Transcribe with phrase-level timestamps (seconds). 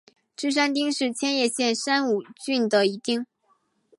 [0.35, 3.23] 芝山町是千叶县山武郡的一町。